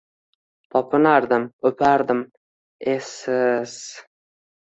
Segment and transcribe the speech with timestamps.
[0.75, 2.23] Topinardim, o’pardim…
[2.95, 3.77] esiz!